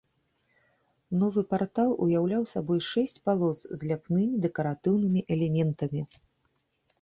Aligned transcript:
Новы 1.23 1.41
партал 1.51 1.89
уяўляў 2.05 2.47
сабою 2.53 2.77
шэсць 2.87 3.13
палос 3.29 3.59
з 3.77 3.91
ляпнымі 3.91 4.41
дэкаратыўнымі 4.47 5.21
элементамі. 5.37 6.01